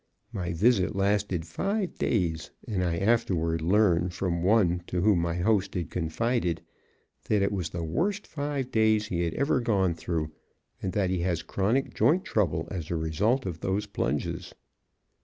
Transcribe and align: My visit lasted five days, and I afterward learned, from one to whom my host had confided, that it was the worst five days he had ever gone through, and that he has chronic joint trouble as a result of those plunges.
My 0.33 0.51
visit 0.51 0.95
lasted 0.95 1.45
five 1.45 1.93
days, 1.99 2.49
and 2.67 2.83
I 2.83 2.97
afterward 2.97 3.61
learned, 3.61 4.15
from 4.15 4.41
one 4.41 4.81
to 4.87 5.01
whom 5.01 5.19
my 5.19 5.35
host 5.35 5.75
had 5.75 5.91
confided, 5.91 6.63
that 7.27 7.43
it 7.43 7.51
was 7.51 7.69
the 7.69 7.83
worst 7.83 8.25
five 8.25 8.71
days 8.71 9.09
he 9.09 9.21
had 9.25 9.35
ever 9.35 9.59
gone 9.59 9.93
through, 9.93 10.31
and 10.81 10.93
that 10.93 11.11
he 11.11 11.19
has 11.19 11.43
chronic 11.43 11.93
joint 11.93 12.25
trouble 12.25 12.67
as 12.71 12.89
a 12.89 12.95
result 12.95 13.45
of 13.45 13.59
those 13.59 13.85
plunges. 13.85 14.55